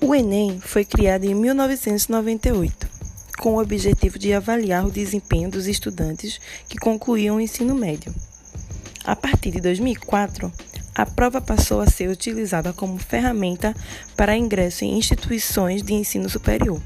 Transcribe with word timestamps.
O 0.00 0.14
Enem 0.14 0.60
foi 0.60 0.84
criado 0.84 1.24
em 1.24 1.34
1998, 1.34 2.88
com 3.36 3.54
o 3.54 3.60
objetivo 3.60 4.16
de 4.16 4.32
avaliar 4.32 4.86
o 4.86 4.92
desempenho 4.92 5.50
dos 5.50 5.66
estudantes 5.66 6.40
que 6.68 6.78
concluíam 6.78 7.36
o 7.36 7.40
ensino 7.40 7.74
médio. 7.74 8.14
A 9.04 9.16
partir 9.16 9.50
de 9.50 9.60
2004, 9.60 10.52
a 10.94 11.04
prova 11.04 11.40
passou 11.40 11.80
a 11.80 11.86
ser 11.86 12.08
utilizada 12.08 12.72
como 12.72 12.96
ferramenta 12.96 13.74
para 14.16 14.36
ingresso 14.36 14.84
em 14.84 14.96
instituições 14.96 15.82
de 15.82 15.94
ensino 15.94 16.28
superior. 16.28 16.80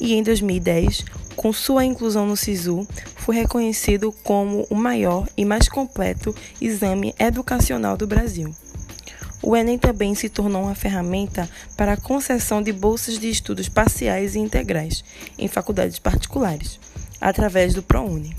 E 0.00 0.14
em 0.14 0.22
2010, 0.22 1.04
com 1.36 1.52
sua 1.52 1.84
inclusão 1.84 2.26
no 2.26 2.36
SISU, 2.36 2.88
foi 3.16 3.36
reconhecido 3.36 4.10
como 4.24 4.66
o 4.70 4.74
maior 4.74 5.28
e 5.36 5.44
mais 5.44 5.68
completo 5.68 6.34
exame 6.60 7.14
educacional 7.18 7.94
do 7.94 8.06
Brasil. 8.06 8.54
O 9.42 9.56
Enem 9.56 9.76
também 9.76 10.14
se 10.14 10.28
tornou 10.28 10.62
uma 10.62 10.74
ferramenta 10.74 11.50
para 11.76 11.94
a 11.94 11.96
concessão 11.96 12.62
de 12.62 12.72
bolsas 12.72 13.18
de 13.18 13.28
estudos 13.28 13.68
parciais 13.68 14.36
e 14.36 14.38
integrais 14.38 15.04
em 15.36 15.48
faculdades 15.48 15.98
particulares, 15.98 16.78
através 17.20 17.74
do 17.74 17.82
ProUni. 17.82 18.36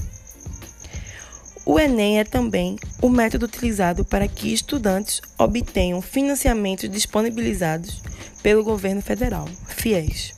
O 1.65 1.77
Enem 1.77 2.19
é 2.19 2.23
também 2.23 2.77
o 3.01 3.09
método 3.09 3.45
utilizado 3.45 4.05
para 4.05 4.27
que 4.27 4.53
estudantes 4.53 5.21
obtenham 5.37 6.01
financiamentos 6.01 6.89
disponibilizados 6.89 8.01
pelo 8.41 8.63
governo 8.63 9.01
federal, 9.01 9.47
FIES, 9.67 10.33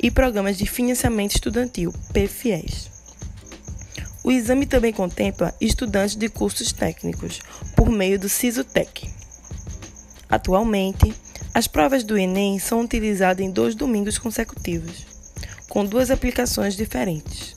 e 0.00 0.10
programas 0.10 0.58
de 0.58 0.66
financiamento 0.66 1.36
estudantil, 1.36 1.92
PFIES. 2.12 2.90
O 4.24 4.30
exame 4.30 4.66
também 4.66 4.92
contempla 4.92 5.54
estudantes 5.60 6.16
de 6.16 6.28
cursos 6.28 6.72
técnicos 6.72 7.40
por 7.76 7.88
meio 7.88 8.18
do 8.18 8.28
SISUTEC. 8.28 9.21
Atualmente, 10.32 11.14
as 11.52 11.66
provas 11.66 12.02
do 12.02 12.16
Enem 12.16 12.58
são 12.58 12.80
utilizadas 12.80 13.44
em 13.44 13.50
dois 13.50 13.74
domingos 13.74 14.16
consecutivos, 14.16 15.04
com 15.68 15.84
duas 15.84 16.10
aplicações 16.10 16.74
diferentes. 16.74 17.54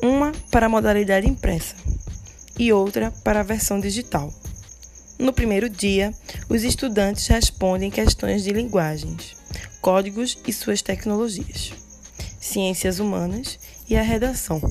Uma 0.00 0.30
para 0.48 0.66
a 0.66 0.68
modalidade 0.68 1.28
impressa 1.28 1.74
e 2.56 2.72
outra 2.72 3.10
para 3.24 3.40
a 3.40 3.42
versão 3.42 3.80
digital. 3.80 4.32
No 5.18 5.32
primeiro 5.32 5.68
dia, 5.68 6.14
os 6.48 6.62
estudantes 6.62 7.26
respondem 7.26 7.90
questões 7.90 8.44
de 8.44 8.52
linguagens, 8.52 9.34
códigos 9.80 10.38
e 10.46 10.52
suas 10.52 10.80
tecnologias, 10.82 11.72
ciências 12.40 13.00
humanas 13.00 13.58
e 13.90 13.96
a 13.96 14.02
redação, 14.02 14.62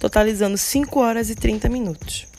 totalizando 0.00 0.58
5 0.58 0.98
horas 0.98 1.30
e 1.30 1.36
30 1.36 1.68
minutos. 1.68 2.33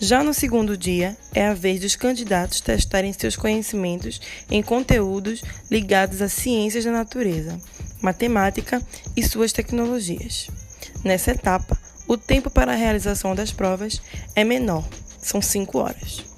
Já 0.00 0.22
no 0.22 0.32
segundo 0.32 0.76
dia, 0.76 1.16
é 1.34 1.48
a 1.48 1.54
vez 1.54 1.80
dos 1.80 1.96
candidatos 1.96 2.60
testarem 2.60 3.12
seus 3.12 3.34
conhecimentos 3.34 4.20
em 4.48 4.62
conteúdos 4.62 5.42
ligados 5.68 6.22
a 6.22 6.28
ciências 6.28 6.84
da 6.84 6.92
natureza, 6.92 7.60
matemática 8.00 8.80
e 9.16 9.24
suas 9.24 9.52
tecnologias. 9.52 10.48
Nessa 11.02 11.32
etapa, 11.32 11.76
o 12.06 12.16
tempo 12.16 12.48
para 12.48 12.72
a 12.72 12.76
realização 12.76 13.34
das 13.34 13.50
provas 13.50 14.00
é 14.36 14.44
menor, 14.44 14.88
são 15.20 15.42
5 15.42 15.78
horas. 15.78 16.37